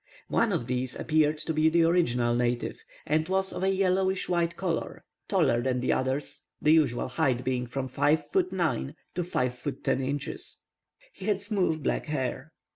[0.29, 4.57] One of these appeared to be the original native, and was of a yellowish white
[4.57, 9.53] colour, taller than the others, the usual height being from five foot nine to five
[9.53, 10.63] foot ten inches;
[11.13, 12.51] he had smooth black hair.